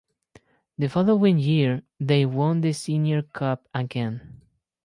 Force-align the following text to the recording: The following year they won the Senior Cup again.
The 0.79 0.89
following 0.89 1.37
year 1.37 1.83
they 1.99 2.25
won 2.25 2.61
the 2.61 2.73
Senior 2.73 3.21
Cup 3.21 3.67
again. 3.71 4.41